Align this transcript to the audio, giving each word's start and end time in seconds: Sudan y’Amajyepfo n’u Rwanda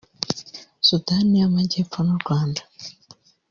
Sudan 0.87 1.27
y’Amajyepfo 1.39 1.99
n’u 2.03 2.17
Rwanda 2.21 2.61